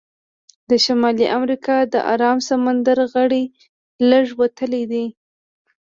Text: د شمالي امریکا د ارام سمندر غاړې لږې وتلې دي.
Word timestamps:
د 0.69 0.71
شمالي 0.85 1.25
امریکا 1.37 1.77
د 1.93 1.95
ارام 2.13 2.37
سمندر 2.49 2.97
غاړې 3.11 3.43
لږې 4.09 4.35
وتلې 4.41 4.83
دي. 4.91 5.05